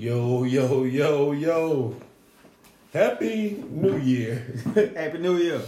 [0.00, 1.94] Yo, yo, yo, yo.
[2.90, 4.42] Happy New Year.
[4.96, 5.60] Happy New Year.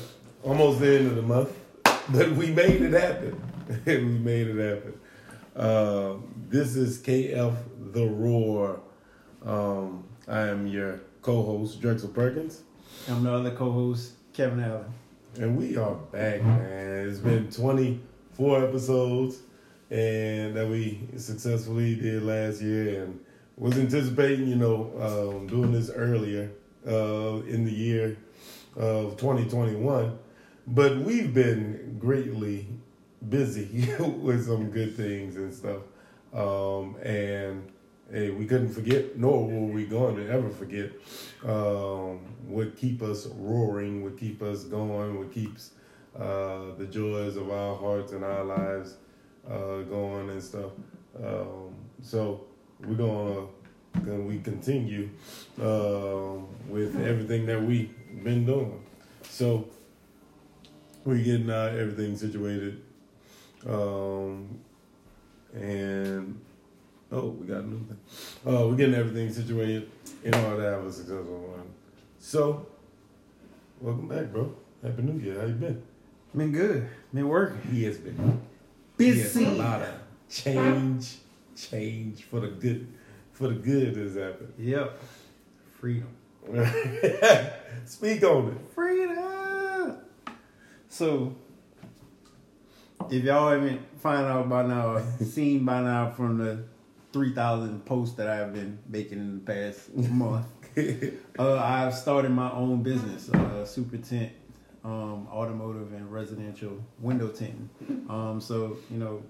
[0.42, 1.50] Almost the end of the month,
[2.08, 3.38] but we made it happen.
[3.84, 4.98] we made it happen.
[5.54, 6.14] Uh,
[6.48, 7.54] this is KF
[7.92, 8.80] The Roar.
[9.44, 12.62] Um, I am your co host, Drexel Perkins,
[13.10, 14.94] I'm the other co-host, Kevin Allen.
[15.40, 17.06] and we are back, man.
[17.06, 19.40] It's been 24 episodes
[19.90, 23.20] and that we successfully did last year and
[23.56, 26.50] was anticipating, you know, um, doing this earlier
[26.86, 28.16] uh, in the year
[28.76, 30.18] of 2021.
[30.66, 32.66] But we've been greatly
[33.28, 35.82] busy with some good things and stuff.
[36.32, 37.70] Um, and
[38.10, 40.90] hey, we couldn't forget, nor were we going to ever forget,
[41.44, 45.72] um, what keep us roaring, what keep us going, what keeps
[46.18, 48.96] uh, the joys of our hearts and our lives
[49.48, 50.72] uh, going and stuff.
[51.22, 52.44] Um, so
[52.86, 53.46] we're gonna,
[54.04, 55.08] gonna we continue
[55.60, 57.90] um with everything that we
[58.22, 58.82] been doing.
[59.22, 59.68] So
[61.04, 62.80] we're getting uh, everything situated,
[63.66, 64.58] um,
[65.52, 66.40] and
[67.10, 67.98] oh, we got a new thing.
[68.46, 69.90] Uh, we're getting everything situated
[70.22, 71.70] in order to have a successful one.
[72.18, 72.66] So,
[73.80, 74.54] welcome back, bro.
[74.82, 75.40] Happy New Year.
[75.40, 75.82] How you been?
[76.34, 76.88] Been good.
[77.12, 77.60] Been working.
[77.70, 78.40] He has been
[78.96, 79.42] Busy.
[79.42, 79.94] Yes, a lot of
[80.30, 81.16] change,
[81.70, 82.86] change for the good,
[83.32, 84.52] for the good has happened.
[84.58, 84.98] Yep.
[85.78, 86.08] Freedom.
[87.84, 88.74] Speak on it.
[88.74, 89.98] Freedom.
[90.88, 91.34] So,
[93.10, 96.64] if y'all haven't found out by now, seen by now from the
[97.12, 100.46] 3,000 posts that I've been making in the past month,
[101.38, 104.32] uh, I've started my own business, uh, Super Tent,
[104.84, 107.68] um, automotive and residential window tinting.
[108.08, 109.22] Um, so, you know,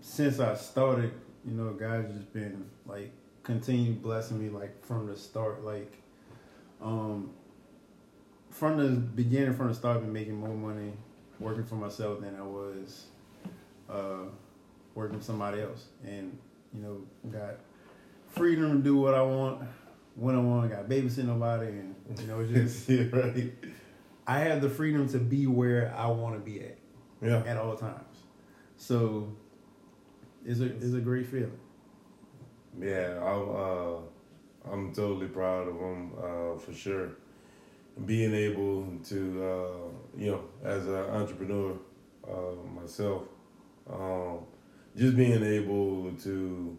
[0.00, 1.12] since I started,
[1.46, 3.10] you know, God's just been like
[3.42, 5.92] continue blessing me like from the start, like
[6.82, 7.30] um
[8.50, 10.92] from the beginning, from the start, I've been making more money
[11.40, 13.06] working for myself than I was
[13.90, 14.26] uh
[14.94, 15.86] working for somebody else.
[16.04, 16.38] And,
[16.72, 17.56] you know, got
[18.28, 19.62] freedom to do what I want
[20.16, 23.52] when I want, I got babysit nobody and you know, it's just yeah, right.
[24.26, 26.78] I have the freedom to be where I want to be at
[27.20, 27.42] Yeah.
[27.46, 28.18] at all times.
[28.76, 29.34] So
[30.44, 31.58] it's a it's a great feeling.
[32.80, 37.10] Yeah, I'm, uh, I'm totally proud of him uh, for sure.
[38.06, 41.78] Being able to, uh, you know, as an entrepreneur
[42.28, 43.22] uh, myself,
[43.88, 44.40] um,
[44.96, 46.76] just being able to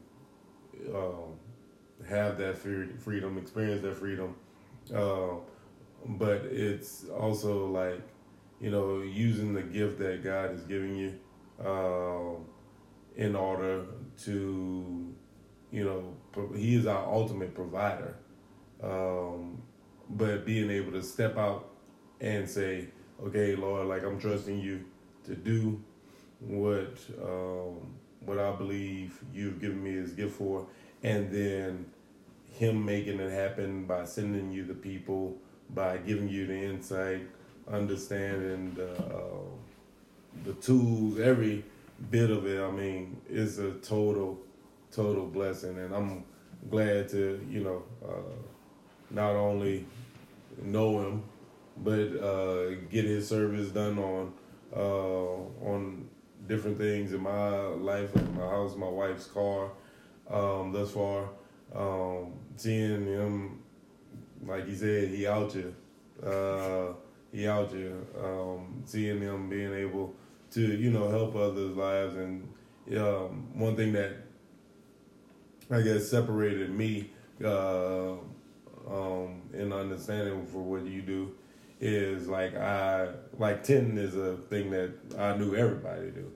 [0.94, 1.40] um,
[2.08, 4.36] have that freedom, experience that freedom,
[4.94, 5.36] uh,
[6.06, 8.02] but it's also like,
[8.60, 11.14] you know, using the gift that God is giving you
[11.66, 12.46] um,
[13.16, 13.86] in order
[14.24, 15.16] to
[15.76, 18.16] you know, he is our ultimate provider.
[18.82, 19.62] Um,
[20.10, 21.68] but being able to step out
[22.22, 22.88] and say,
[23.22, 24.86] okay, Lord, like I'm trusting you
[25.26, 25.82] to do
[26.40, 30.66] what um, what I believe you've given me this gift for,
[31.04, 31.86] and then
[32.54, 35.36] him making it happen by sending you the people,
[35.72, 37.28] by giving you the insight,
[37.70, 39.50] understanding the uh,
[40.46, 41.66] the tools, every
[42.10, 42.62] bit of it.
[42.62, 44.40] I mean, it's a total
[44.92, 46.24] total blessing, and I'm
[46.70, 48.36] glad to you know uh,
[49.12, 49.86] not only
[50.62, 51.24] know him,
[51.78, 54.34] but uh, get his service done on
[54.76, 56.08] uh, on
[56.48, 59.72] different things in my life, like my house, my wife's car.
[60.30, 61.30] Um, thus far,
[61.76, 63.60] um, seeing him,
[64.46, 65.74] like he said, he out here.
[66.24, 66.94] Uh,
[67.32, 67.98] he out here.
[68.20, 70.16] Um, seeing him being able
[70.56, 72.48] to you know help others' lives, and
[72.98, 74.14] um, one thing that
[75.70, 77.12] I guess separated me
[77.44, 78.14] uh,
[78.90, 81.36] um, in understanding for what you do
[81.82, 86.32] is like I like ten is a thing that I knew everybody do,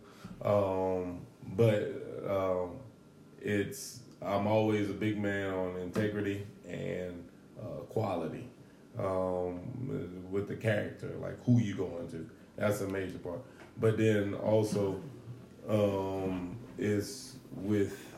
[0.46, 1.22] um,
[1.56, 1.94] but
[2.28, 2.72] um,
[3.42, 7.24] it's I'm always a big man on integrity and
[7.58, 8.50] uh, quality
[8.98, 9.62] um,
[10.30, 12.30] with the character, like who you going to.
[12.58, 13.40] That's a major part.
[13.80, 15.02] But then also
[15.68, 18.16] um, is with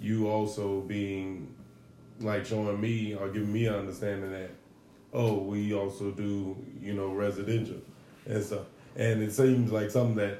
[0.00, 1.54] you also being
[2.20, 4.50] like showing me or giving me an understanding that
[5.12, 7.76] oh we also do you know residential
[8.26, 8.66] and stuff.
[8.96, 10.38] And it seems like something that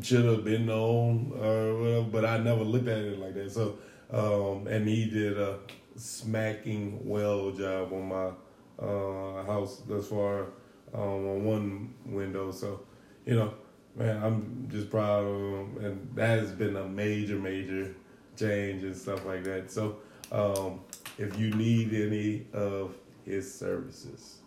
[0.00, 3.50] should have been known or whatever but I never looked at it like that.
[3.50, 3.78] So
[4.10, 5.58] um, and he did a
[5.96, 8.30] smacking well job on my
[8.78, 10.46] uh, house thus far
[10.94, 12.50] um, on one window.
[12.50, 12.80] So
[13.26, 13.54] you know
[13.96, 17.94] man I'm just proud of him and that has been a major major
[18.36, 19.70] change and stuff like that.
[19.70, 19.98] So
[20.30, 20.80] um,
[21.18, 22.94] if you need any of
[23.24, 24.38] his services,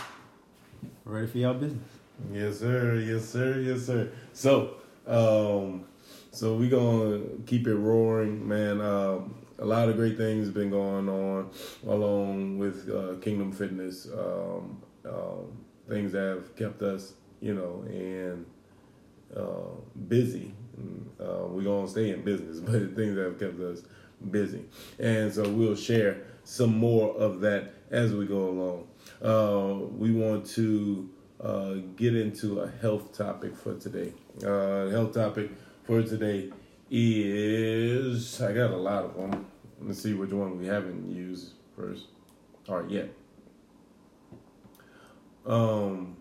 [1.05, 1.89] ready for y'all business.
[2.33, 2.97] Yes, sir.
[2.97, 3.61] Yes, sir.
[3.61, 4.11] Yes, sir.
[4.33, 4.75] So,
[5.07, 5.85] um,
[6.31, 8.81] so we gonna keep it roaring, man.
[8.81, 11.51] Um, a lot of great things been going on
[11.87, 14.09] along with uh, Kingdom Fitness.
[14.09, 15.62] Um, um,
[15.93, 18.47] things that have kept us, you know, and
[19.37, 19.77] uh,
[20.09, 20.55] busy.
[21.21, 23.83] Uh, we're gonna stay in business, but the things that have kept us
[24.31, 24.65] busy,
[24.99, 28.89] and so we'll share some more of that as we go along.
[29.23, 31.11] Uh, we want to
[31.41, 34.13] uh, get into a health topic for today.
[34.45, 35.51] Uh, health topic
[35.85, 36.51] for today
[36.91, 39.47] is I got a lot of them.
[39.81, 42.07] Let's see which one we haven't used first.
[42.69, 43.05] All right, yeah.
[45.45, 46.17] Um,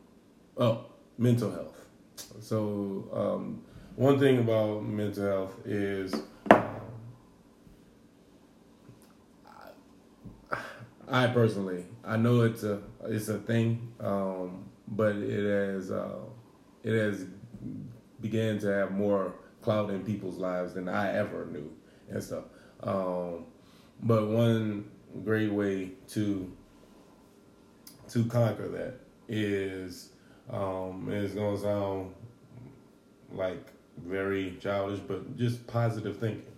[0.57, 0.85] oh,
[1.17, 1.85] mental health.
[2.39, 3.63] So um,
[3.95, 6.13] one thing about mental health is
[11.11, 16.19] I personally, I know it's a it's a thing, um, but it has uh,
[16.83, 17.25] it has
[18.21, 21.69] began to have more clout in people's lives than I ever knew
[22.09, 22.45] and stuff.
[22.81, 23.45] Um,
[24.01, 24.89] but one
[25.25, 26.49] great way to
[28.09, 29.00] to conquer that
[29.31, 30.09] is
[30.49, 32.13] um, it's gonna sound
[33.31, 33.65] like
[34.05, 36.51] very childish, but just positive thinking.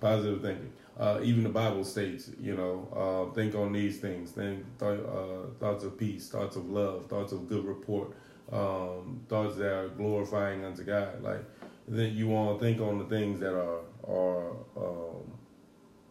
[0.00, 0.72] Positive thinking.
[0.98, 4.32] Uh, even the Bible states, you know, uh, think on these things.
[4.32, 8.12] Think th- uh, thoughts of peace, thoughts of love, thoughts of good report,
[8.52, 11.22] um, thoughts that are glorifying unto God.
[11.22, 11.42] Like
[11.88, 15.32] then you want to think on the things that are are um,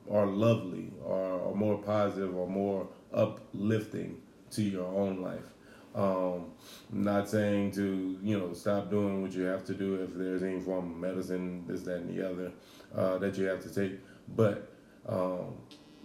[0.09, 4.19] are lovely, are more positive, or more uplifting
[4.51, 5.53] to your own life.
[5.95, 6.51] Um,
[6.91, 10.59] not saying to you know stop doing what you have to do if there's any
[10.59, 12.51] form of medicine, this, that, and the other
[12.95, 13.99] uh, that you have to take,
[14.35, 14.71] but
[15.07, 15.55] um,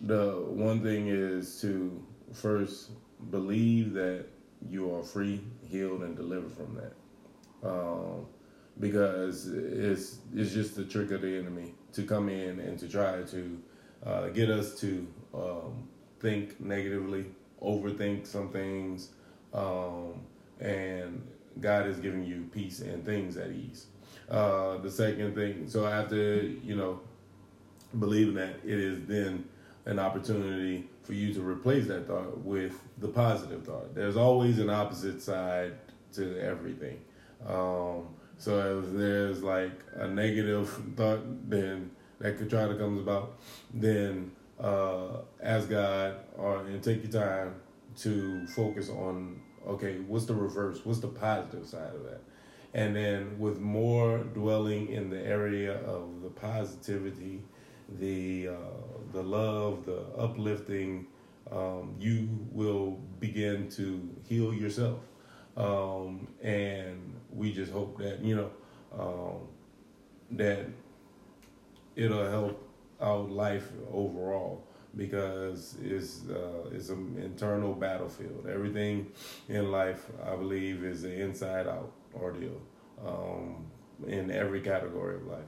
[0.03, 2.03] the one thing is to
[2.33, 2.91] first
[3.31, 4.27] believe that
[4.69, 7.69] you are free, healed, and delivered from that.
[7.69, 8.27] Um,
[8.81, 13.23] because it's it's just the trick of the enemy to come in and to try
[13.23, 13.63] to
[14.05, 15.89] uh, get us to um,
[16.21, 17.27] think negatively,
[17.63, 19.11] overthink some things,
[19.55, 20.21] um,
[20.61, 21.27] and
[21.61, 23.87] God is giving you peace and things at ease.
[24.29, 27.01] Uh, the second thing, so after you know
[27.99, 29.45] believing that it is then
[29.87, 33.95] an opportunity for you to replace that thought with the positive thought.
[33.95, 35.75] There's always an opposite side
[36.15, 37.01] to everything.
[37.47, 38.09] Um,
[38.39, 43.39] so if there's like a negative thought, then that could try to come about,
[43.73, 47.55] then uh, ask God or and take your time
[47.97, 50.81] to focus on okay, what's the reverse?
[50.85, 52.21] What's the positive side of that?
[52.75, 57.43] And then with more dwelling in the area of the positivity
[57.99, 58.55] the uh,
[59.13, 61.07] the love, the uplifting,
[61.51, 65.01] um, you will begin to heal yourself.
[65.57, 68.51] Um, and we just hope that you know
[68.99, 69.49] um,
[70.33, 70.67] that
[71.97, 72.69] it'll help
[73.01, 74.65] out life overall
[74.97, 78.47] because it's uh, it's an internal battlefield.
[78.49, 79.11] Everything
[79.49, 82.61] in life, I believe, is an inside out ordeal
[83.05, 83.67] um,
[84.07, 85.45] in every category of life.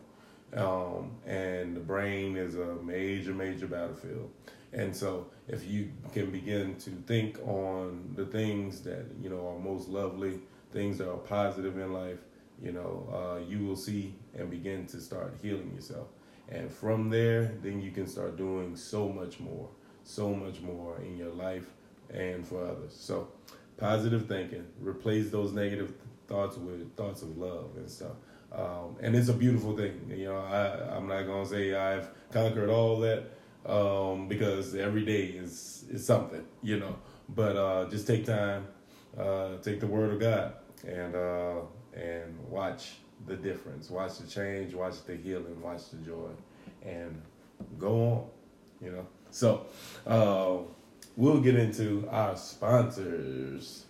[0.55, 4.31] Um, and the brain is a major, major battlefield.
[4.73, 9.59] And so, if you can begin to think on the things that you know are
[9.59, 10.41] most lovely,
[10.73, 12.19] things that are positive in life,
[12.63, 16.09] you know, uh, you will see and begin to start healing yourself.
[16.49, 19.69] And from there, then you can start doing so much more,
[20.05, 21.67] so much more in your life
[22.13, 22.97] and for others.
[22.97, 23.29] So,
[23.77, 25.93] positive thinking, replace those negative
[26.29, 28.13] thoughts with thoughts of love and stuff.
[28.53, 30.01] Um, and it's a beautiful thing.
[30.09, 33.25] You know, I, I'm not gonna say I've conquered all that
[33.67, 36.45] um, because every day is is something.
[36.63, 36.97] You know,
[37.29, 38.69] but uh, just take time,
[39.19, 40.55] uh, take the word of God,
[40.87, 41.61] and uh,
[41.95, 42.95] and watch
[43.27, 46.31] the difference, watch the change, watch the healing, watch the joy,
[46.85, 47.21] and
[47.79, 48.25] go on.
[48.81, 49.67] You know, so
[50.07, 50.59] uh,
[51.17, 53.85] we'll get into our sponsors.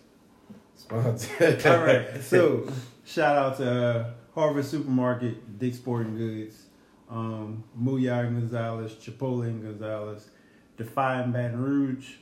[0.75, 1.65] Sponsors.
[1.65, 2.07] All right.
[2.21, 2.67] So
[3.05, 6.63] shout out to uh, Harvest Supermarket, Dick's Sporting Goods,
[7.09, 10.29] um, Gonzalez, Chipotle Gonzalez,
[10.77, 12.15] Defying Baton Rouge,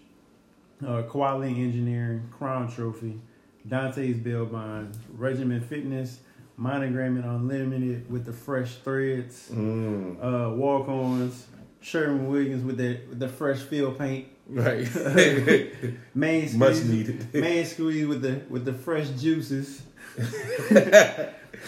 [0.85, 3.19] uh, Quality Engineering, Crown Trophy,
[3.67, 6.19] Dante's Bail Bond, Regiment Fitness,
[6.59, 10.17] Monogramming Unlimited with the fresh threads, Mm.
[10.23, 11.45] uh, Walk Ons,
[11.81, 14.87] Sherwin-Williams with the the fresh field paint, Right.
[16.15, 17.33] Main Squeeze, Much needed.
[17.33, 19.81] Main Squeeze with the with the fresh juices,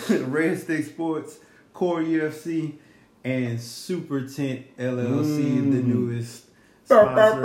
[0.10, 1.39] Red Stick Sports,
[1.74, 2.74] Core UFC,
[3.24, 5.86] and Super Tent LLC, the Mm.
[5.86, 6.46] newest
[6.86, 7.41] sponsor.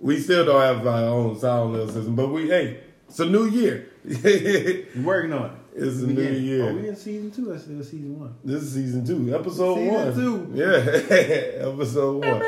[0.00, 2.80] we still don't have our own sound system, but we hey,
[3.14, 3.90] it's a new year.
[4.04, 5.52] We're working on it.
[5.76, 6.68] It's a We new in- year.
[6.68, 8.34] Are we in season two or still season one?
[8.44, 10.12] This is season two, episode one.
[10.14, 10.56] Season one.
[10.56, 10.58] two.
[10.58, 10.66] Yeah,
[11.68, 12.42] episode one.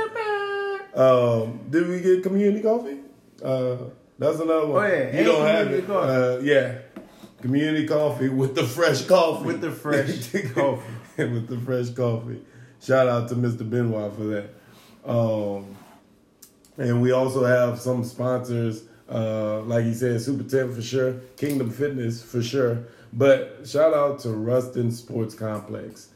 [0.94, 2.98] Um, did we get community coffee?
[3.42, 3.76] Uh,
[4.18, 4.84] that's another one.
[4.84, 5.86] Oh, yeah, you and don't have it.
[5.86, 6.10] coffee.
[6.12, 6.78] Uh, yeah,
[7.42, 9.44] community coffee with the fresh coffee.
[9.46, 10.82] With the fresh coffee.
[11.16, 12.42] with the fresh coffee.
[12.82, 13.68] Shout out to Mr.
[13.68, 14.50] Benoit for that.
[15.08, 15.76] Um,
[16.76, 21.70] and we also have some sponsors, uh, like he said, Super 10 for sure, Kingdom
[21.70, 22.84] Fitness for sure.
[23.12, 26.10] But shout out to Ruston Sports Complex.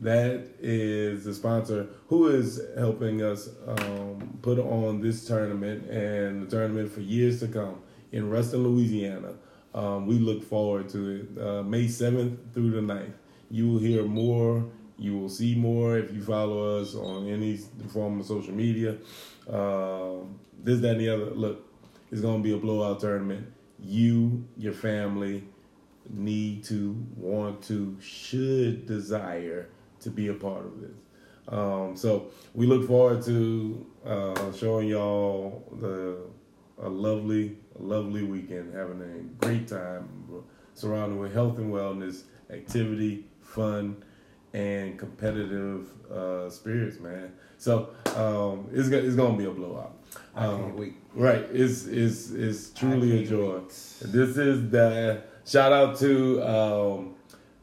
[0.00, 6.50] That is the sponsor who is helping us um, put on this tournament and the
[6.50, 7.80] tournament for years to come
[8.12, 9.34] in Ruston, Louisiana.
[9.74, 11.40] Um, we look forward to it.
[11.40, 13.12] Uh, May 7th through the 9th.
[13.50, 14.64] You will hear more.
[14.98, 17.56] You will see more if you follow us on any
[17.92, 18.96] form of social media.
[19.48, 21.30] Um, this, that, and the other.
[21.30, 21.73] Look,
[22.10, 23.46] it's going to be a blowout tournament.
[23.78, 25.44] You, your family,
[26.10, 29.68] need to, want to, should desire
[30.00, 30.98] to be a part of this.
[31.48, 36.18] Um, so we look forward to uh, showing y'all the
[36.82, 40.08] a lovely, lovely weekend, having a great time,
[40.74, 44.02] surrounded with health and wellness, activity, fun,
[44.52, 47.32] and competitive uh, spirits, man.
[47.58, 50.03] So um, it's it's gonna be a blowout.
[50.34, 50.94] Um.
[51.14, 51.44] Right.
[51.52, 53.58] is it's it's truly a joy.
[53.58, 53.68] wait.
[53.68, 57.14] This is the shout out to um,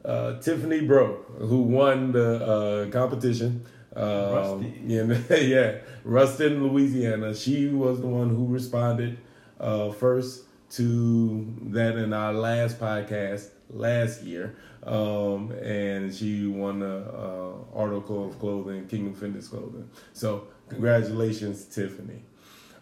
[0.05, 3.65] uh, Tiffany Bro who won the uh, competition.
[3.95, 5.03] Um, yeah,
[5.35, 7.35] yeah, Ruston, Louisiana.
[7.35, 9.17] She was the one who responded
[9.59, 17.03] uh, first to that in our last podcast last year, um, and she won the
[17.13, 19.89] uh, article of clothing, Kingdom Fitness clothing.
[20.13, 22.23] So congratulations, Tiffany.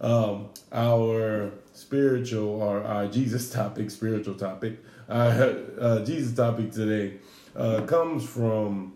[0.01, 4.79] Um, our spiritual or our Jesus topic, spiritual topic,
[5.09, 7.17] uh, uh, Jesus topic today
[7.55, 8.93] uh, comes from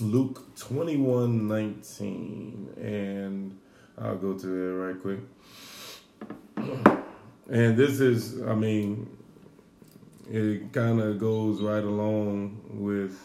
[0.00, 3.58] Luke twenty one nineteen, and
[3.98, 5.20] I'll go to it right quick.
[7.50, 9.10] And this is, I mean,
[10.30, 13.18] it kind of goes right along with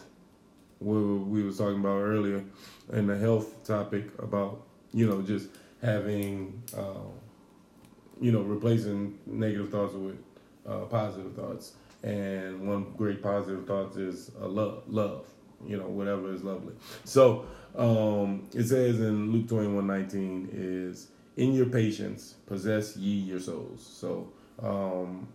[0.80, 2.44] what we was talking about earlier
[2.92, 5.50] and the health topic about you know just
[5.86, 7.08] having uh,
[8.20, 10.18] you know replacing negative thoughts with
[10.68, 11.74] uh, positive thoughts
[12.04, 15.28] and one great positive thought is a love love
[15.66, 16.74] you know whatever is lovely
[17.04, 17.46] so
[17.78, 23.86] um, it says in luke 21 19 is in your patience possess ye your souls
[23.86, 25.28] so um,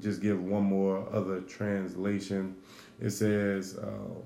[0.00, 2.56] just give one more other translation
[3.00, 4.20] it says uh,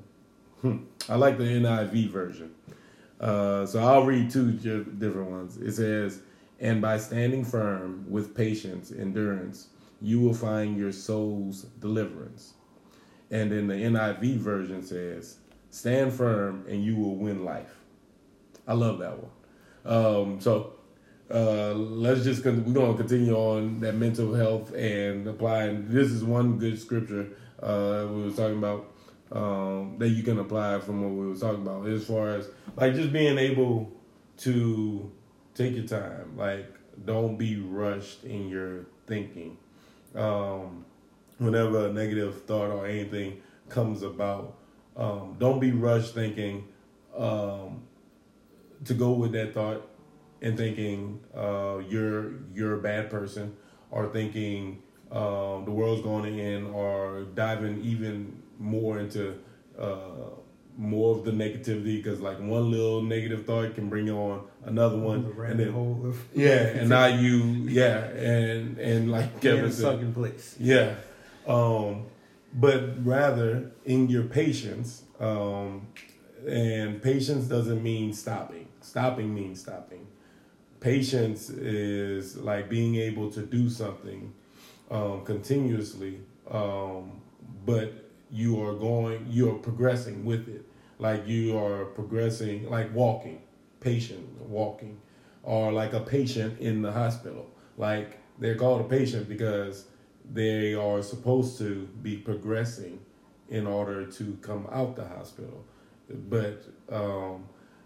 [0.62, 0.78] Hmm.
[1.08, 2.54] I like the NIV version.
[3.20, 5.56] Uh, so I'll read two different ones.
[5.56, 6.20] It says,
[6.60, 9.68] And by standing firm with patience, endurance,
[10.00, 12.54] you will find your soul's deliverance.
[13.30, 15.38] And then the NIV version says,
[15.70, 17.76] Stand firm and you will win life.
[18.66, 19.30] I love that one.
[19.84, 20.74] Um, so
[21.30, 25.88] uh, let's just, con- we're going to continue on that mental health and applying.
[25.88, 27.28] This is one good scripture
[27.62, 28.92] uh, we were talking about
[29.32, 31.86] um, that you can apply from what we were talking about.
[31.86, 33.90] As far as like just being able
[34.38, 35.10] to
[35.54, 36.36] take your time.
[36.36, 36.66] Like
[37.04, 39.58] don't be rushed in your thinking.
[40.14, 40.84] Um,
[41.38, 44.56] whenever a negative thought or anything comes about
[44.96, 46.66] um, don't be rushed thinking
[47.16, 47.82] um,
[48.84, 49.86] to go with that thought
[50.40, 53.54] and thinking uh, you're you're a bad person
[53.90, 59.34] or thinking um, the world's going to end or diving even more into
[59.78, 60.30] uh,
[60.78, 65.22] more of the negativity because like one little negative thought can bring on another one
[65.34, 67.36] The and then hole yeah and now you
[67.68, 70.56] yeah and and like Kevin stuck place.
[70.58, 70.94] yeah.
[71.46, 72.06] Um,
[72.52, 75.86] but rather in your patience, um,
[76.48, 78.66] and patience doesn't mean stopping.
[78.80, 80.06] Stopping means stopping.
[80.80, 84.32] Patience is like being able to do something
[84.90, 86.20] um, continuously,
[86.50, 87.20] um,
[87.64, 90.64] but you are going, you are progressing with it.
[90.98, 93.40] like you are progressing, like walking,
[93.80, 94.98] patient walking,
[95.42, 97.46] or like a patient in the hospital.
[97.76, 99.86] Like they're called a patient because
[100.32, 103.00] they are supposed to be progressing
[103.48, 105.64] in order to come out the hospital.
[106.08, 107.44] But um,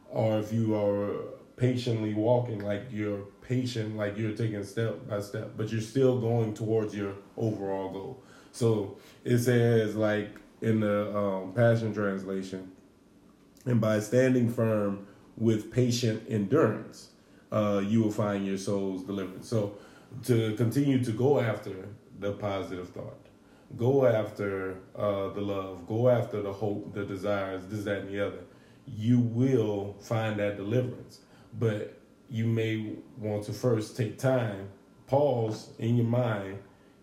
[0.09, 1.15] or if you are
[1.57, 6.55] patiently walking, like you're patient, like you're taking step by step, but you're still going
[6.55, 8.23] towards your overall goal.
[8.53, 12.71] So it says like in the um, Passion Translation,
[13.67, 17.11] and by standing firm with patient endurance,
[17.53, 19.49] uh, you will find your souls deliverance.
[19.49, 19.77] So
[20.25, 21.89] to continue to go after
[22.19, 23.27] the positive thought,
[23.77, 28.27] go after uh, the love, go after the hope, the desires, this, that, and the
[28.27, 28.45] other,
[28.87, 31.21] you will find that deliverance.
[31.59, 34.69] But you may want to first take time,
[35.07, 36.59] pause in your mind,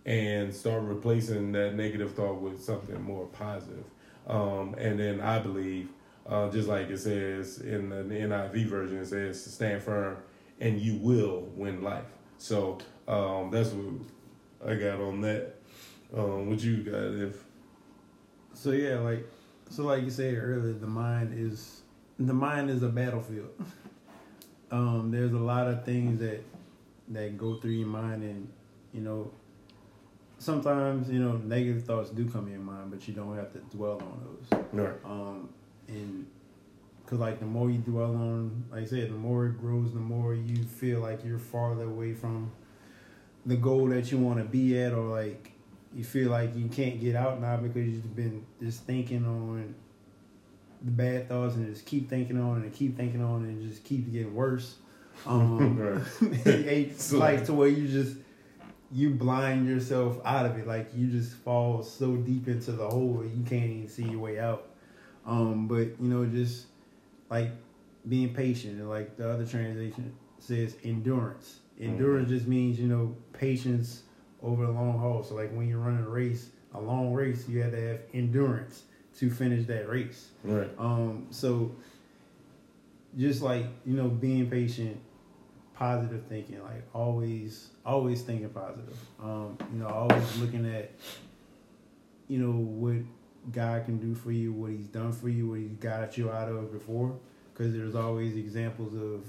[0.07, 3.83] and start replacing that negative thought with something more positive.
[4.25, 5.89] Um, and then I believe,
[6.25, 10.17] uh, just like it says in the, NIV version, it says stand firm
[10.61, 12.05] and you will win life.
[12.37, 15.55] So um, that's what I got on that.
[16.15, 17.43] Um, what you got if?
[18.53, 19.27] So yeah, like
[19.69, 21.81] so like you said earlier, the mind is
[22.17, 23.49] the mind is a battlefield.
[24.71, 26.43] um, there's a lot of things that
[27.09, 28.47] that go through your mind, and
[28.93, 29.31] you know,
[30.39, 33.59] sometimes you know negative thoughts do come in your mind, but you don't have to
[33.75, 34.63] dwell on those.
[34.71, 34.95] Right.
[35.05, 35.49] Um,
[35.87, 36.25] and
[37.03, 39.99] because like the more you dwell on, like I said, the more it grows, the
[39.99, 42.51] more you feel like you're farther away from
[43.45, 45.53] the goal that you want to be at, or like
[45.95, 49.73] you feel like you can't get out now because you've been just thinking on
[50.83, 53.69] the bad thoughts and just keep thinking on it and keep thinking on it and
[53.69, 54.75] just keep getting worse.
[55.25, 56.05] Um,
[56.45, 58.17] it's like to where you just
[58.91, 60.67] you blind yourself out of it.
[60.67, 64.39] Like you just fall so deep into the hole you can't even see your way
[64.39, 64.69] out.
[65.25, 66.67] Um, but you know, just
[67.29, 67.51] like
[68.07, 71.59] being patient and like the other translation says endurance.
[71.79, 72.37] Endurance mm-hmm.
[72.37, 74.03] just means, you know, patience
[74.41, 75.23] over the long haul.
[75.23, 78.83] So like when you're running a race, a long race, you have to have endurance
[79.19, 80.29] to finish that race.
[80.43, 80.69] Right.
[80.77, 81.75] Um, so
[83.17, 84.97] just like, you know, being patient,
[85.75, 88.97] positive thinking, like always always thinking positive.
[89.23, 90.91] Um, you know, always looking at,
[92.27, 92.97] you know, what
[93.51, 96.49] God can do for you, what He's done for you, what He's got you out
[96.49, 97.17] of before.
[97.53, 99.25] Because there's always examples of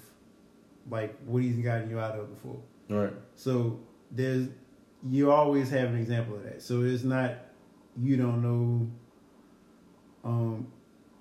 [0.91, 2.61] like what He's gotten you out of before.
[2.91, 3.13] Right.
[3.37, 4.49] So there's
[5.09, 6.61] you always have an example of that.
[6.61, 7.37] So it's not
[7.97, 8.91] you don't know
[10.25, 10.67] um,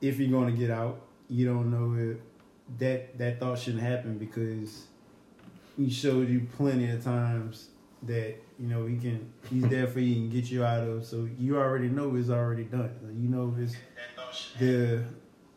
[0.01, 1.01] if you're going to get out.
[1.29, 2.17] You don't know if
[2.79, 4.87] that that thought shouldn't happen because
[5.77, 7.69] he showed you plenty of times
[8.03, 11.05] that you know he can he's there for you and get you out of.
[11.05, 12.91] So you already know it's already done.
[13.19, 13.75] You know it's
[14.59, 15.03] the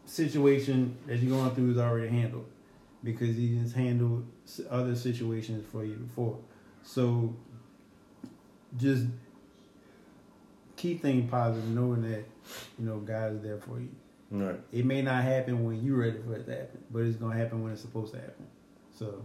[0.04, 2.46] situation that you're going through is already handled
[3.02, 4.26] because he has handled
[4.68, 6.38] other situations for you before.
[6.82, 7.34] So
[8.76, 9.06] just
[10.76, 12.24] keep thinking positive, knowing that
[12.78, 13.90] you know God is there for you.
[14.30, 14.60] Right.
[14.70, 17.62] It may not happen when you're ready for it to happen, but it's gonna happen
[17.62, 18.46] when it's supposed to happen.
[18.96, 19.24] So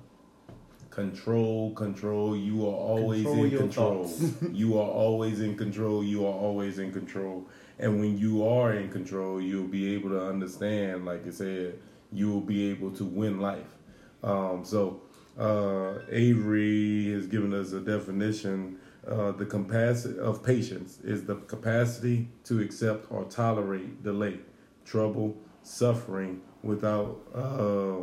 [0.95, 2.37] control, control.
[2.37, 4.11] You are always control in control.
[4.51, 6.03] you are always in control.
[6.03, 7.45] You are always in control.
[7.77, 11.79] And when you are in control, you'll be able to understand, like I said,
[12.13, 13.75] you will be able to win life.
[14.23, 15.01] Um, so
[15.37, 18.77] uh, Avery has given us a definition.
[19.05, 24.39] Uh, the capacity of patience is the capacity to accept or tolerate delay,
[24.85, 27.97] trouble, suffering without uh,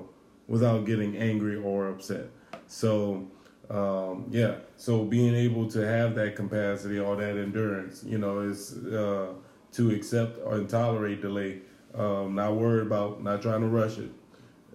[0.46, 2.26] without getting angry or upset.
[2.72, 3.26] So,
[3.68, 8.78] um, yeah, so being able to have that capacity all that endurance, you know, is
[8.86, 9.34] uh,
[9.72, 11.60] to accept and tolerate delay.
[11.94, 14.10] Um, not worried about, not trying to rush it,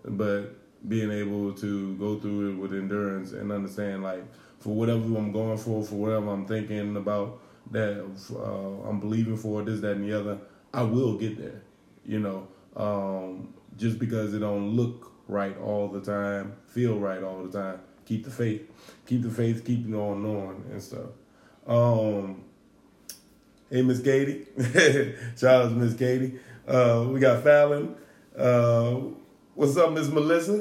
[0.05, 0.55] but
[0.87, 4.23] being able to go through it with endurance and understand, like,
[4.59, 9.63] for whatever I'm going for, for whatever I'm thinking about, that uh, I'm believing for,
[9.63, 10.37] this, that, and the other,
[10.71, 11.63] I will get there.
[12.05, 17.43] You know, um, just because it don't look right all the time, feel right all
[17.43, 17.79] the time.
[18.07, 18.61] Keep the faith,
[19.05, 21.09] keep the faith, keep on on and stuff.
[21.67, 22.41] Um,
[23.69, 24.45] hey, Miss Katie,
[25.37, 26.39] shout out to Miss Katie.
[26.65, 27.95] Uh, we got Fallon.
[28.33, 28.93] Uh,
[29.55, 30.59] what's up, Miss Melissa?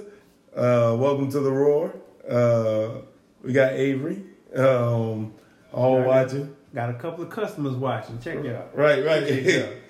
[0.57, 1.95] Uh, welcome to the Roar.
[2.29, 3.03] Uh,
[3.45, 4.25] we got Avery,
[4.57, 5.33] um,
[5.73, 6.57] all got, watching.
[6.75, 8.19] Got a couple of customers watching.
[8.19, 8.77] Check it out.
[8.77, 9.25] Right, right.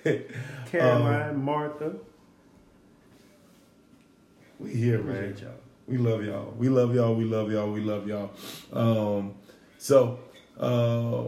[0.66, 1.94] Caroline, um, Martha.
[4.58, 5.34] We here, man.
[5.86, 6.52] We love y'all.
[6.56, 7.14] We love y'all.
[7.14, 7.70] We love y'all.
[7.70, 8.30] We love y'all.
[8.72, 9.34] Um,
[9.78, 10.18] so
[10.58, 11.24] uh,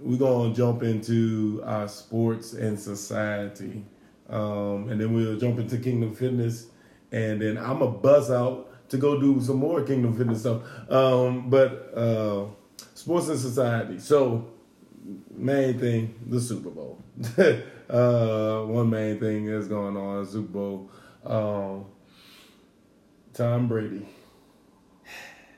[0.00, 3.84] we're gonna jump into our sports and society
[4.32, 6.66] um, and then we'll jump into Kingdom Fitness,
[7.12, 10.62] and then I'm a buzz out to go do some more Kingdom Fitness stuff.
[10.90, 12.46] Um, but uh,
[12.94, 13.98] sports and society.
[13.98, 14.50] So
[15.30, 17.02] main thing, the Super Bowl.
[17.90, 20.90] uh, one main thing that's going on Super Bowl.
[21.24, 21.84] Um,
[23.34, 24.06] Tom Brady,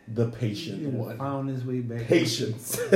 [0.09, 1.19] the patient one.
[1.19, 2.07] Found his way back.
[2.07, 2.79] Patience.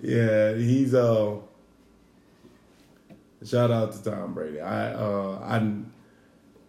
[0.00, 1.36] yeah, he's uh.
[3.44, 4.60] Shout out to Tom Brady.
[4.60, 5.72] I uh I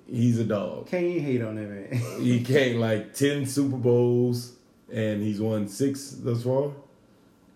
[0.09, 0.87] he's a dog.
[0.87, 2.01] Can't even hate on him, man.
[2.21, 4.53] He came like ten Super Bowls
[4.91, 6.71] and he's won six thus far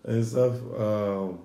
[0.04, 0.54] and stuff.
[0.78, 1.38] Um,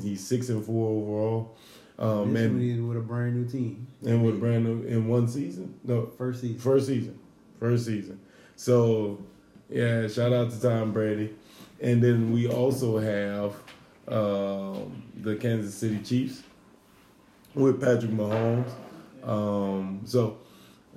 [0.00, 1.56] he's six and four overall.
[1.98, 3.86] Um, this one and, is with a brand new team.
[4.04, 5.78] and with brand new in one season.
[5.84, 6.58] No, First season.
[6.58, 7.18] First season.
[7.58, 8.20] First season.
[8.56, 9.18] So,
[9.70, 11.34] yeah, shout out to Tom Brady.
[11.80, 13.54] And then we also have
[14.08, 16.42] um, the Kansas City Chiefs
[17.54, 18.70] with Patrick Mahomes.
[19.22, 20.38] Um, so,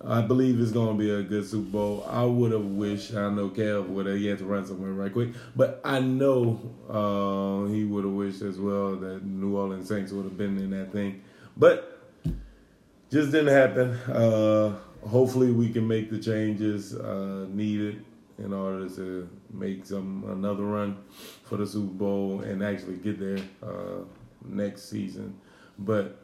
[0.05, 2.07] I believe it's going to be a good Super Bowl.
[2.09, 5.29] I would have wished, I know Kev would have, had to run somewhere right quick,
[5.55, 6.59] but I know
[6.89, 10.69] uh, he would have wished as well that New Orleans Saints would have been in
[10.71, 11.21] that thing.
[11.57, 12.01] But
[13.11, 13.91] just didn't happen.
[14.09, 18.05] Uh, hopefully, we can make the changes uh, needed
[18.37, 20.97] in order to make some another run
[21.43, 24.03] for the Super Bowl and actually get there uh,
[24.45, 25.37] next season.
[25.77, 26.17] But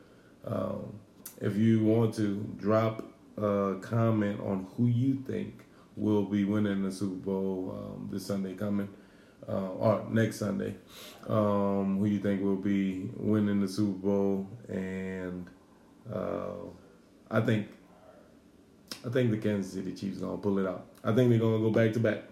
[0.46, 0.94] um,
[1.42, 3.04] if you want to drop
[3.38, 8.54] a comment on who you think will be winning the Super Bowl um, this Sunday
[8.54, 8.90] coming.
[9.48, 10.74] Uh, or next Sunday,
[11.28, 15.46] um, who you think will be winning the Super Bowl, and
[16.12, 16.66] uh,
[17.30, 17.68] I think
[19.06, 20.88] I think the Kansas City Chiefs gonna pull it out.
[21.04, 22.24] I think they're gonna go back to back.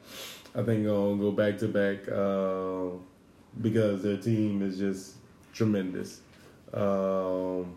[0.56, 2.98] I think they're gonna go back to back uh,
[3.62, 5.18] because their team is just
[5.54, 6.22] tremendous.
[6.74, 7.76] Um,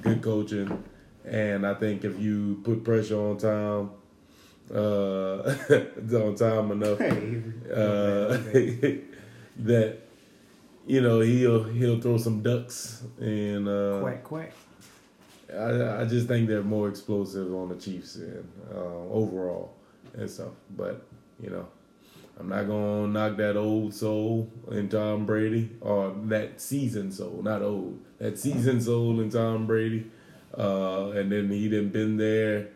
[0.00, 0.84] good coaching,
[1.30, 3.90] and I think if you put pressure on Tom,
[4.72, 5.54] uh,
[6.16, 8.36] on Tom enough, Hey, uh,
[9.58, 9.98] that
[10.86, 14.52] you know he'll he'll throw some ducks and uh, quack quack.
[15.52, 18.76] I, I just think they're more explosive on the Chiefs and uh,
[19.10, 19.74] overall
[20.14, 20.52] and stuff.
[20.76, 21.06] But
[21.42, 21.66] you know,
[22.38, 27.62] I'm not gonna knock that old soul in Tom Brady or that seasoned soul, not
[27.62, 30.06] old, that seasoned soul in Tom Brady.
[30.56, 32.68] Uh, and then he didn't been there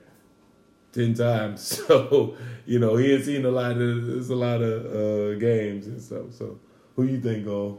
[0.93, 4.87] ten times, so you know he had seen a lot of there's a lot of
[4.95, 6.33] uh, games and stuff.
[6.33, 6.59] So
[6.97, 7.79] who you think on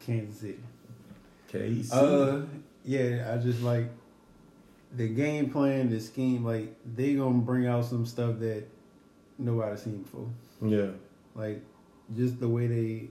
[0.00, 0.60] Kansas City.
[1.52, 1.92] KC?
[1.92, 2.46] Uh,
[2.84, 3.88] yeah, I just like
[4.96, 6.44] the game plan, the scheme.
[6.44, 8.64] Like they gonna bring out some stuff that
[9.38, 10.28] nobody seen before.
[10.62, 10.90] yeah,
[11.34, 11.62] Like
[12.16, 13.08] just the way they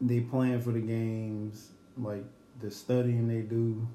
[0.00, 2.24] they plan for the games, like
[2.60, 3.86] the studying they do,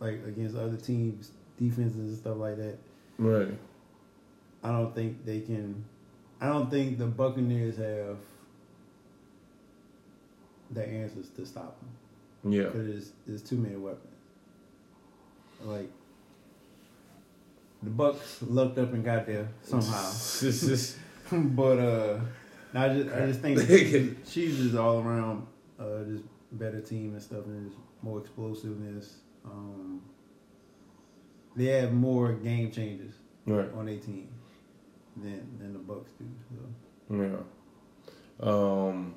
[0.00, 2.78] like against other teams, defenses and stuff like that.
[3.18, 3.48] right.
[4.62, 5.84] I don't think they can.
[6.40, 8.18] I don't think the Buccaneers have
[10.70, 14.12] the answers to stop them Yeah, because there's, there's too many weapons.
[15.64, 15.90] Like
[17.82, 20.12] the Bucks lucked up and got there somehow,
[21.32, 22.20] but uh,
[22.74, 25.46] I just I just think the Chiefs is all around
[25.78, 29.16] uh, just better team and stuff, and there's more explosiveness.
[29.44, 30.00] Um,
[31.56, 33.14] they have more game changers
[33.46, 33.68] right.
[33.74, 34.28] on their team
[35.16, 36.26] than than the Bucks do.
[36.50, 37.14] So.
[37.14, 38.48] Yeah.
[38.48, 39.14] Um,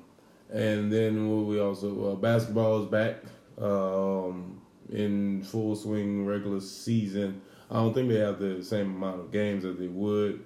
[0.52, 3.16] and then what we also uh, basketball is back
[3.58, 7.40] um, in full swing regular season.
[7.70, 10.44] I don't think they have the same amount of games as they would,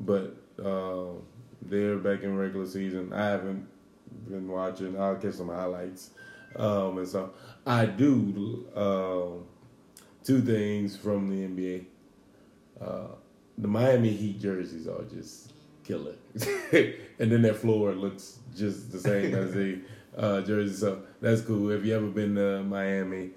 [0.00, 1.12] but uh,
[1.62, 3.12] they're back in regular season.
[3.12, 3.68] I haven't
[4.28, 5.00] been watching.
[5.00, 6.10] I'll catch some highlights
[6.56, 7.30] um, and so
[7.66, 9.42] I do uh,
[10.22, 11.84] two things from the NBA.
[12.80, 13.14] Uh,
[13.58, 15.52] the Miami Heat jerseys are just
[15.84, 16.14] killer,
[16.72, 19.80] and then that floor looks just the same as the
[20.16, 20.74] uh, jersey.
[20.74, 21.70] So that's cool.
[21.70, 23.30] If you ever been to Miami,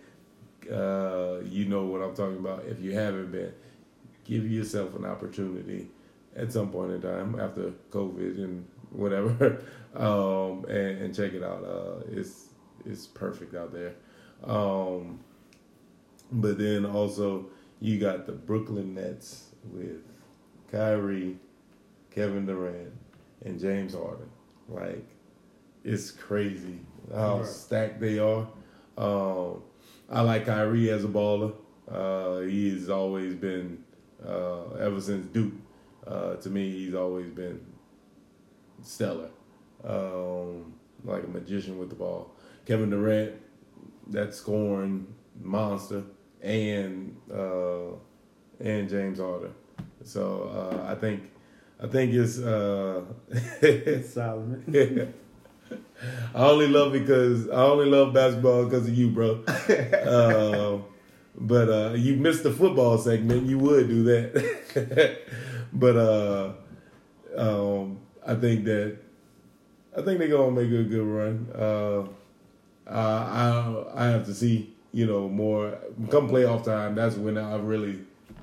[0.71, 2.65] uh, you know what I'm talking about.
[2.65, 3.53] If you haven't been,
[4.23, 5.89] give yourself an opportunity
[6.35, 9.61] at some point in time after COVID and whatever,
[9.95, 11.63] um, and, and check it out.
[11.63, 12.46] Uh, it's
[12.89, 13.93] it's perfect out there.
[14.43, 15.19] Um,
[16.31, 17.47] but then also
[17.79, 20.01] you got the Brooklyn Nets with
[20.71, 21.37] Kyrie,
[22.11, 22.93] Kevin Durant,
[23.45, 24.29] and James Harden.
[24.67, 25.05] Like
[25.83, 26.79] it's crazy
[27.13, 27.45] how Right.
[27.45, 28.47] stacked they are.
[28.97, 29.63] Um,
[30.09, 31.53] I like Kyrie as a baller.
[31.89, 33.83] Uh, he's always been
[34.25, 35.53] uh, ever since Duke.
[36.05, 37.59] Uh, to me, he's always been
[38.81, 39.29] stellar,
[39.83, 40.73] um,
[41.03, 42.31] like a magician with the ball.
[42.67, 43.31] Kevin Durant,
[44.07, 45.07] that scoring
[45.41, 46.03] monster,
[46.41, 47.93] and uh,
[48.59, 49.53] and James Harden.
[50.03, 51.31] So uh, I think
[51.81, 53.03] I think it's uh,
[54.05, 55.13] Solomon.
[56.35, 59.43] I only love because I only love basketball because of you, bro.
[59.47, 60.79] uh,
[61.37, 63.47] but uh, you missed the football segment.
[63.47, 65.19] You would do that,
[65.73, 66.53] but uh,
[67.37, 68.97] um, I think that
[69.97, 72.16] I think they're gonna make a good run.
[72.89, 75.77] Uh, I I have to see you know more
[76.09, 76.95] come playoff time.
[76.95, 77.99] That's when I really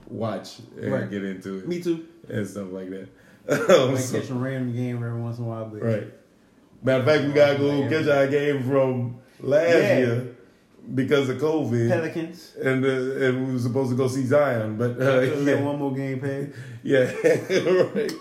[0.09, 1.11] watch and Right.
[1.11, 2.04] get into it Me too.
[2.28, 3.09] and stuff like that.
[3.48, 6.07] I Um, so- catch a random game every once in a while, but Right.
[6.83, 9.98] Matter of fact, we gotta go catch our game from last Yeah.
[9.98, 10.26] year
[10.94, 12.52] because of COVID, Pelicans.
[12.62, 12.88] and uh,
[13.24, 16.44] and we were supposed to go see Zion, but uh, yeah, one more game pass.
[16.83, 17.11] yeah,
[17.94, 18.12] right,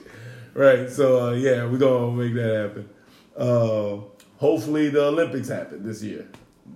[0.53, 0.89] right.
[0.89, 2.89] So uh, yeah, we're gonna make that happen.
[3.36, 3.97] Uh,
[4.47, 6.23] hopefully, the Olympics happen this year.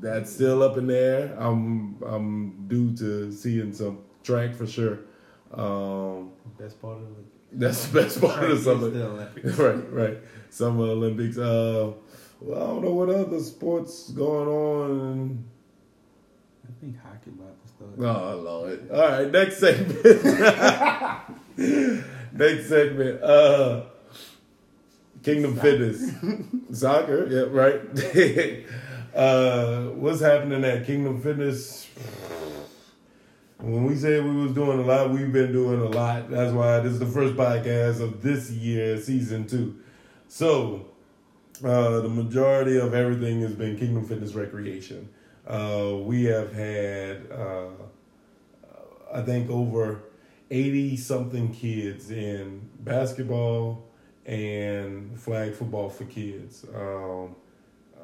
[0.01, 1.35] That's still up in the air.
[1.37, 4.97] I'm I'm due to seeing some track for sure.
[5.53, 7.23] Um, Best part of the
[7.63, 8.89] that's the best part of the summer.
[8.89, 9.57] the Olympics.
[9.57, 10.17] right, right.
[10.49, 11.37] Summer Olympics.
[11.37, 11.93] Uh,
[12.41, 15.45] well, I don't know what other sports going on.
[16.67, 17.91] I think hockey about to start.
[17.99, 18.79] Oh Lord!
[18.91, 20.03] All right, next segment.
[22.43, 23.23] next segment.
[23.23, 23.81] Uh,
[25.27, 26.09] Kingdom Fitness,
[26.79, 27.27] soccer.
[27.29, 27.81] Yeah, right.
[29.13, 31.85] uh, what's happening at Kingdom Fitness?
[33.57, 36.31] When we said we was doing a lot, we've been doing a lot.
[36.31, 39.77] That's why this is the first podcast of this year, season two.
[40.29, 40.85] So,
[41.61, 45.09] uh, the majority of everything has been Kingdom Fitness Recreation.
[45.45, 47.67] Uh, we have had, uh,
[49.13, 50.03] I think, over
[50.49, 53.86] 80 something kids in basketball
[54.27, 56.65] and flag football for kids.
[56.75, 57.35] Um,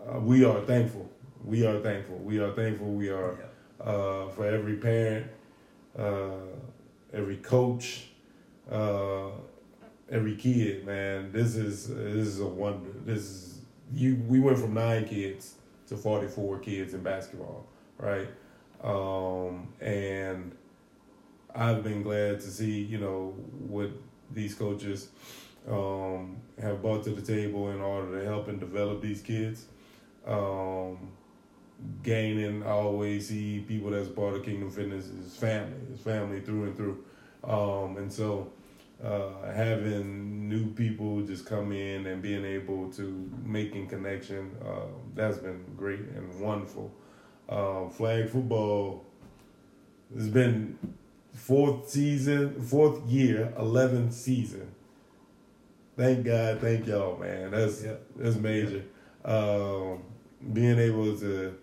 [0.08, 1.10] uh, we are thankful.
[1.44, 2.18] We are thankful.
[2.18, 2.88] We are thankful.
[2.88, 3.38] We are
[3.80, 5.28] uh, for every parent,
[5.98, 6.48] uh,
[7.14, 8.08] every coach,
[8.72, 9.32] uh,
[10.10, 10.86] every kid.
[10.86, 12.92] Man, this is this is a wonder.
[13.06, 13.60] This is
[13.94, 14.22] you.
[14.28, 15.56] We went from nine kids
[15.88, 18.30] to forty four kids in basketball, right?
[18.82, 20.56] Um, and
[21.54, 23.36] I've been glad to see you know
[23.68, 23.90] what
[24.32, 25.10] these coaches
[25.70, 29.66] um, have brought to the table in order to help and develop these kids.
[30.26, 31.12] Um,
[32.02, 36.64] gaining, I always see people that's part of Kingdom Fitness is family, it's family through
[36.66, 37.04] and through.
[37.44, 38.52] Um, and so
[39.04, 45.38] uh, having new people just come in and being able to making connection, uh, that's
[45.38, 46.92] been great and wonderful.
[47.50, 49.06] Uh, flag football
[50.16, 50.78] has been
[51.34, 54.73] fourth season, fourth year, eleventh season.
[55.96, 57.52] Thank God, thank y'all, man.
[57.52, 58.84] That's that's major.
[59.24, 60.04] Um,
[60.52, 61.56] being able to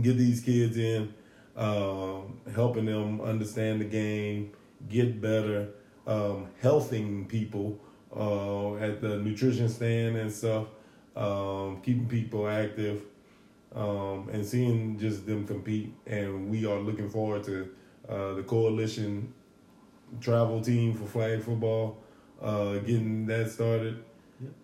[0.00, 1.12] get these kids in,
[1.56, 4.52] um, helping them understand the game,
[4.88, 5.68] get better,
[6.06, 7.78] um, helping people
[8.14, 10.66] uh, at the nutrition stand and stuff,
[11.16, 13.02] um, keeping people active,
[13.74, 15.92] um, and seeing just them compete.
[16.06, 17.68] And we are looking forward to
[18.08, 19.32] uh, the coalition
[20.20, 21.98] travel team for flag football,
[22.44, 24.04] uh, getting that started.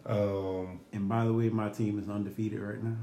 [0.07, 2.97] Um, And by the way, my team is undefeated right now.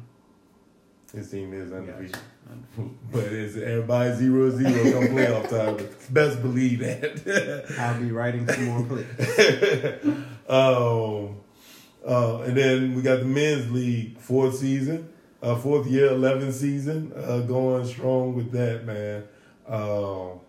[1.13, 2.18] his team is undefeated.
[2.52, 2.98] Undefeated.
[3.12, 5.78] But it's everybody zero zero come playoff time.
[6.12, 7.76] Best believe that.
[7.80, 9.08] I'll be writing some more plays.
[10.50, 11.38] um,
[12.06, 15.10] uh, and then we got the men's league fourth season,
[15.42, 19.24] uh, fourth year, eleventh season, uh, going strong with that man.
[19.68, 20.40] Um,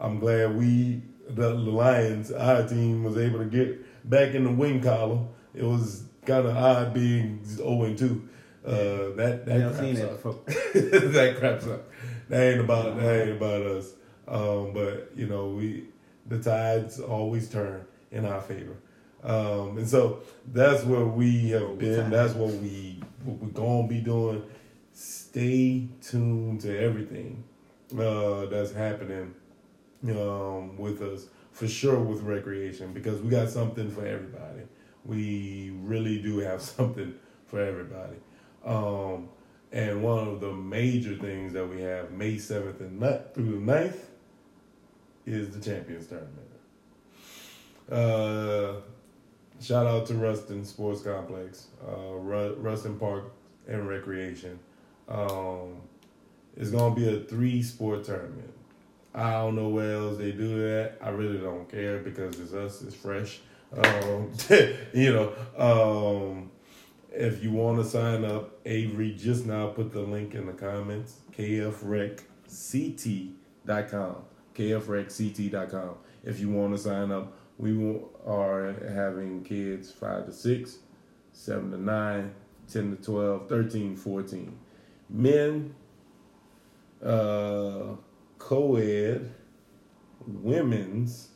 [0.00, 4.80] I'm glad we the Lions, our team, was able to get back in the win
[4.82, 5.28] column.
[5.54, 8.28] It was kind of odd being zero and two.
[8.64, 10.22] Uh, that that Never seen craps that up.
[10.22, 11.10] before.
[11.10, 11.88] that craps up.
[12.28, 13.92] That ain't about that ain't about us.
[14.28, 15.84] Um, but you know, we
[16.26, 18.76] the tides always turn in our favor.
[19.24, 20.20] Um, and so
[20.52, 22.10] that's where we have been.
[22.10, 24.42] That's what we what we're gonna be doing.
[24.92, 27.42] Stay tuned to everything
[27.98, 29.34] uh, that's happening
[30.10, 34.62] um, with us for sure with recreation because we got something for everybody.
[35.04, 37.14] We really do have something
[37.46, 38.16] for everybody.
[38.64, 39.28] Um,
[39.70, 43.00] and one of the major things that we have May 7th and
[43.34, 43.96] through the 9th
[45.26, 46.48] is the Champions Tournament.
[47.90, 48.80] Uh,
[49.60, 53.32] shout out to Ruston Sports Complex, uh, Ru- Ruston Park
[53.66, 54.58] and Recreation.
[55.08, 55.80] Um,
[56.56, 58.52] it's going to be a three sport tournament.
[59.14, 60.96] I don't know where else they do that.
[61.02, 63.40] I really don't care because it's us, it's fresh.
[63.76, 64.32] Um,
[64.94, 66.50] you know, um,
[67.10, 71.20] if you want to sign up, Avery just now put the link in the comments.
[71.36, 74.16] KFRECCT.com.
[74.54, 75.94] KFRECCT.com.
[76.24, 80.78] If you want to sign up, we are having kids 5 to 6,
[81.32, 82.34] 7 to 9,
[82.72, 84.58] 10 to 12, 13, 14.
[85.10, 85.74] Men,
[87.04, 87.96] uh,
[88.46, 89.32] co ed,
[90.26, 91.28] women's,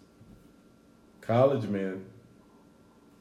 [1.21, 2.05] college men,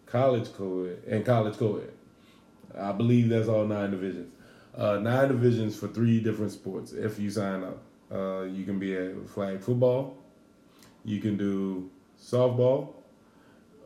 [0.07, 1.91] college co ed, and college co ed.
[2.75, 4.33] I believe that's all nine divisions.
[4.75, 7.77] Uh, nine divisions for three different sports if you sign up.
[8.11, 10.17] Uh, you can be a flag football,
[11.03, 12.93] you can do softball,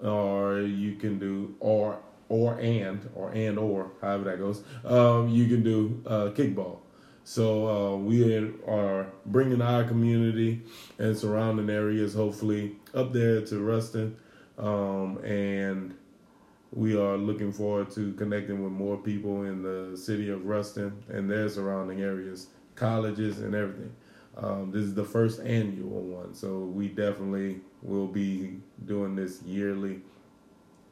[0.02, 4.64] or you can do or or and or and or however that goes.
[4.86, 6.80] Um, you can do uh, kickball.
[7.24, 8.36] So uh, we
[8.68, 10.64] are bringing our community
[10.98, 14.18] and surrounding areas, hopefully, up there to Ruston,
[14.58, 15.96] um, and
[16.72, 21.30] we are looking forward to connecting with more people in the city of Ruston and
[21.30, 23.94] their surrounding areas, colleges, and everything.
[24.38, 30.02] Um, this is the first annual one, so we definitely will be doing this yearly.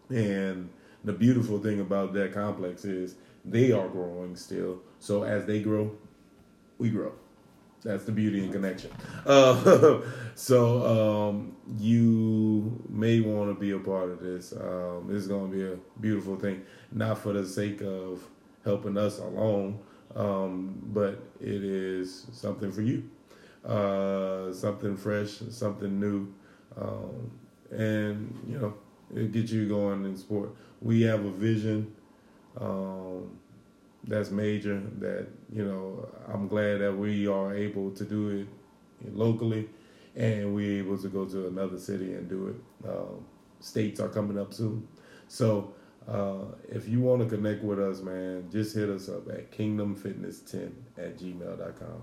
[0.09, 0.69] And
[1.03, 4.81] the beautiful thing about that complex is they are growing still.
[4.99, 5.95] So as they grow,
[6.77, 7.13] we grow.
[7.83, 8.91] That's the beauty and connection.
[9.25, 9.99] Uh,
[10.35, 14.53] so um, you may want to be a part of this.
[14.53, 16.63] Um, is going to be a beautiful thing,
[16.93, 18.23] not for the sake of
[18.63, 19.79] helping us alone,
[20.15, 23.09] um, but it is something for you,
[23.65, 26.33] uh, something fresh, something new,
[26.79, 27.31] um,
[27.71, 28.73] and you know
[29.13, 30.55] it gets you going in sport.
[30.81, 31.93] We have a vision.
[32.59, 33.37] Um,
[34.07, 34.81] that's major.
[34.99, 39.69] That you know, I'm glad that we are able to do it locally,
[40.15, 42.89] and we're able to go to another city and do it.
[42.89, 43.25] Um,
[43.59, 44.87] states are coming up soon,
[45.27, 45.73] so
[46.07, 50.71] uh, if you want to connect with us, man, just hit us up at kingdomfitness10
[50.97, 52.01] at gmail.com.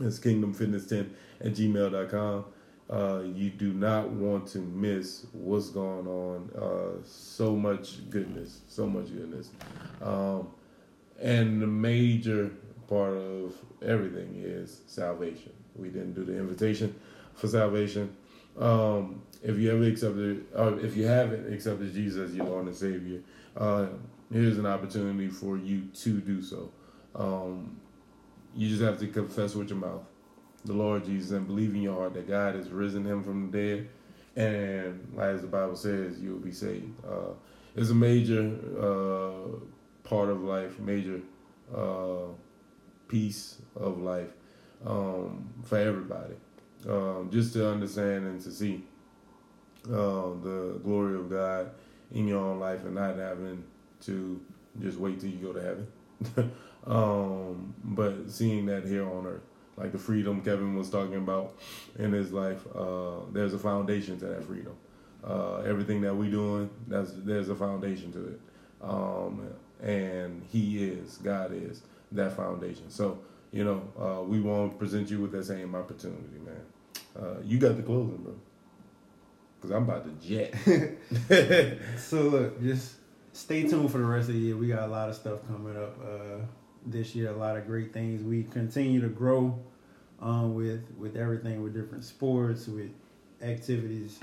[0.00, 2.44] It's kingdomfitness10 at gmail.com.
[2.88, 6.50] Uh, you do not want to miss what's going on.
[6.56, 9.50] Uh, so much goodness, so much goodness.
[10.00, 10.48] Um,
[11.20, 12.50] and the major
[12.88, 15.52] part of everything is salvation.
[15.76, 16.94] We didn't do the invitation
[17.34, 18.16] for salvation.
[18.58, 22.74] Um, if you ever accepted, or if you haven't accepted Jesus as your Lord and
[22.74, 23.20] Savior,
[23.56, 23.86] uh,
[24.32, 26.72] here's an opportunity for you to do so.
[27.14, 27.80] Um,
[28.56, 30.02] you just have to confess with your mouth
[30.64, 33.58] the Lord Jesus and believe in your heart that God has risen him from the
[33.58, 33.88] dead.
[34.36, 36.92] And as the Bible says, you will be saved.
[37.06, 37.32] Uh,
[37.76, 39.56] it's a major uh,
[40.08, 41.20] part of life, major
[41.74, 42.28] uh,
[43.08, 44.30] piece of life
[44.86, 46.34] um, for everybody.
[46.88, 48.84] Um, just to understand and to see
[49.86, 51.70] uh, the glory of God
[52.12, 53.64] in your own life and not having
[54.02, 54.40] to
[54.80, 56.52] just wait till you go to heaven.
[56.86, 59.42] um, but seeing that here on earth,
[59.76, 61.58] like the freedom Kevin was talking about
[61.98, 64.76] in his life, uh, there's a foundation to that freedom.
[65.24, 68.40] Uh, everything that we doing, that's there's a foundation to it.
[68.80, 69.48] Um,
[69.82, 72.90] and He is, God is that foundation.
[72.90, 73.18] So,
[73.52, 76.60] you know, uh, we want to present you with that same opportunity, man.
[77.18, 78.34] Uh, you got the closing, bro.
[79.56, 80.54] Because I'm about to jet.
[81.98, 82.96] so, look, just
[83.32, 84.56] stay tuned for the rest of the year.
[84.56, 86.44] We got a lot of stuff coming up uh,
[86.86, 88.22] this year, a lot of great things.
[88.22, 89.58] We continue to grow
[90.20, 92.90] um, with, with everything, with different sports, with
[93.42, 94.20] activities